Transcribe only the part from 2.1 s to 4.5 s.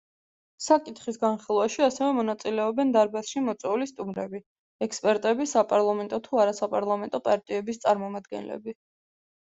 მონაწილეობენ დარბაზში მოწვეული სტუმრები: